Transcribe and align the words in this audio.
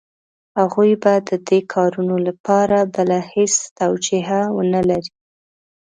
هغوی 0.59 0.91
به 1.03 1.13
د 1.29 1.31
دې 1.47 1.59
کارونو 1.73 2.15
لپاره 2.27 2.77
بله 2.95 3.17
هېڅ 3.33 3.53
توجیه 3.79 4.39
ونه 4.57 4.81
لري. 4.89 5.11